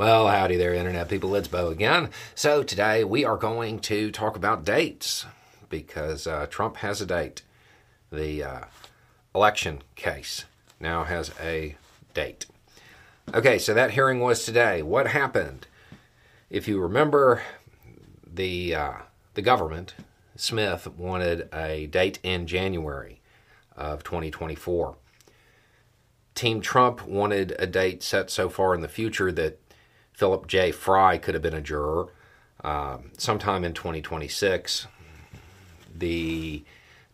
[0.00, 1.34] Well, howdy there, Internet people.
[1.34, 2.08] It's Beau again.
[2.34, 5.26] So, today we are going to talk about dates
[5.68, 7.42] because uh, Trump has a date.
[8.10, 8.60] The uh,
[9.34, 10.46] election case
[10.80, 11.76] now has a
[12.14, 12.46] date.
[13.34, 14.80] Okay, so that hearing was today.
[14.80, 15.66] What happened?
[16.48, 17.42] If you remember,
[18.26, 18.94] the, uh,
[19.34, 19.92] the government,
[20.34, 23.20] Smith, wanted a date in January
[23.76, 24.96] of 2024.
[26.34, 29.58] Team Trump wanted a date set so far in the future that
[30.20, 30.70] Philip J.
[30.70, 32.08] Fry could have been a juror
[32.62, 34.86] um, sometime in 2026.
[35.96, 36.62] The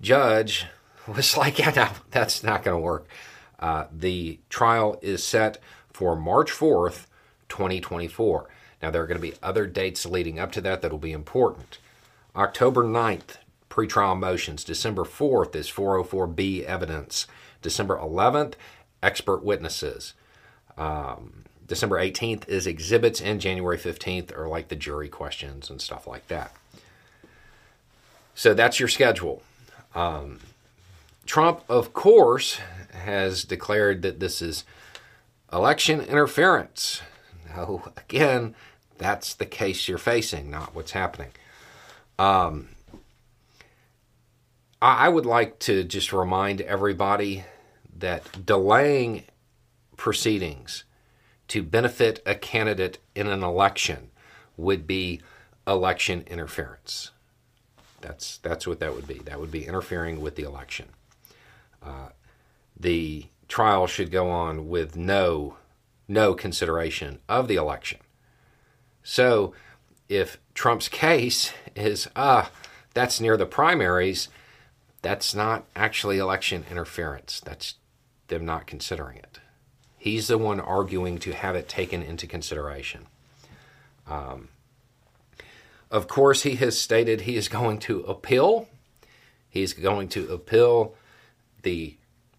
[0.01, 0.67] judge
[1.07, 3.07] was like, yeah, no, that's not going to work.
[3.61, 5.59] Uh, the trial is set
[5.93, 7.07] for March 4th,
[7.49, 8.49] 2024.
[8.83, 11.13] Now, there are going to be other dates leading up to that that will be
[11.13, 11.79] important.
[12.35, 13.37] October 9th,
[13.71, 14.65] pretrial motions.
[14.65, 17.29] December 4th is 404B evidence.
[17.63, 18.55] December 11th,
[19.01, 20.15] expert witnesses.
[20.77, 26.07] Um, December 18th is exhibits, and January 15th are like the jury questions and stuff
[26.07, 26.53] like that.
[28.35, 29.43] So that's your schedule.
[29.95, 30.41] Um,
[31.25, 32.61] Trump, of course,
[32.93, 34.65] has declared that this is
[35.53, 37.03] election interference.
[37.55, 38.55] No, again,
[38.99, 41.31] that's the case you're facing, not what's happening.
[42.19, 42.69] Um,
[44.81, 47.45] I would like to just remind everybody
[47.99, 49.25] that delaying
[49.97, 50.85] proceedings
[51.49, 54.11] to benefit a candidate in an election
[54.57, 55.21] would be
[55.67, 57.11] election interference.
[58.01, 59.19] That's that's what that would be.
[59.19, 60.89] That would be interfering with the election.
[61.83, 62.11] Uh,
[62.79, 65.57] the trial should go on with no
[66.09, 68.01] no consideration of the election.
[69.03, 69.55] So,
[70.09, 72.49] if Trump's case is ah, uh,
[72.95, 74.29] that's near the primaries,
[75.03, 77.41] that's not actually election interference.
[77.41, 77.75] That's
[78.29, 79.41] them not considering it.
[80.07, 83.07] He's the one arguing to have it taken into consideration.
[84.07, 84.51] Um,
[85.91, 88.69] of course, he has stated he is going to appeal.
[89.51, 90.95] He's going to appeal
[91.63, 91.97] the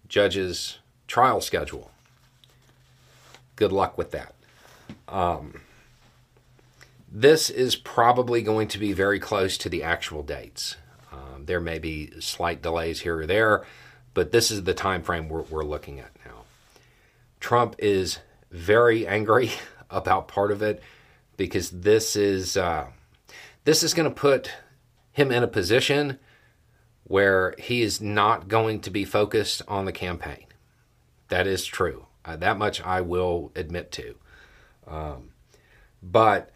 [0.07, 0.77] judge's
[1.07, 1.91] trial schedule.
[3.57, 4.33] Good luck with that.
[5.09, 5.59] Um,
[7.11, 10.77] this is probably going to be very close to the actual dates.
[11.11, 13.65] Um, there may be slight delays here or there,
[14.13, 16.36] but this is the time frame we're, we're looking at now.
[17.47, 18.19] Trump is
[18.51, 19.49] very angry
[19.89, 20.83] about part of it
[21.37, 22.87] because this is uh,
[23.63, 24.51] this is going to put
[25.13, 26.19] him in a position
[27.05, 30.45] where he is not going to be focused on the campaign.
[31.29, 32.07] That is true.
[32.25, 34.15] Uh, that much I will admit to.
[34.85, 35.29] Um,
[36.03, 36.51] but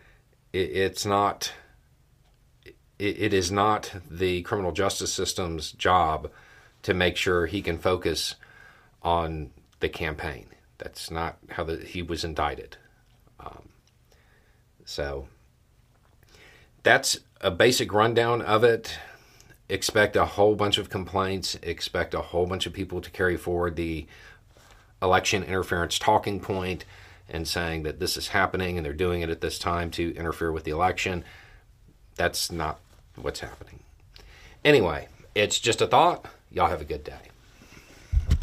[0.51, 1.53] it, it's not.
[2.65, 6.29] It, it is not the criminal justice system's job
[6.83, 8.35] to make sure he can focus
[9.01, 10.47] on the campaign.
[10.81, 12.77] That's not how the, he was indicted.
[13.39, 13.69] Um,
[14.83, 15.27] so
[16.81, 18.97] that's a basic rundown of it.
[19.69, 21.55] Expect a whole bunch of complaints.
[21.61, 24.07] Expect a whole bunch of people to carry forward the
[25.03, 26.83] election interference talking point
[27.29, 30.51] and saying that this is happening and they're doing it at this time to interfere
[30.51, 31.23] with the election.
[32.15, 32.79] That's not
[33.15, 33.81] what's happening.
[34.65, 36.25] Anyway, it's just a thought.
[36.51, 37.29] Y'all have a good day.